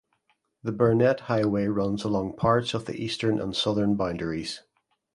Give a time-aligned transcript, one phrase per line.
[0.63, 4.61] The Burnett Highway runs along parts of the eastern and southern boundaries.